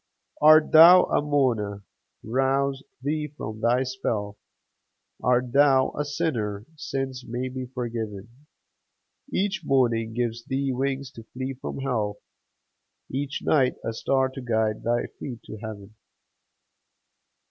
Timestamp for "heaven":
15.57-15.93